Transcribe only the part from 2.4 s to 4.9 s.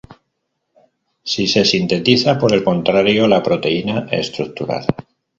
el contrario, la proteína estructural.